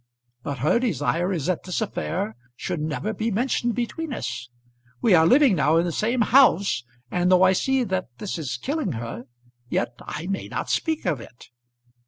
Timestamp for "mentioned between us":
3.29-4.49